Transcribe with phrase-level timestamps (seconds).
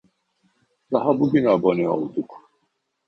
[0.91, 2.49] Daha bugün abone olduk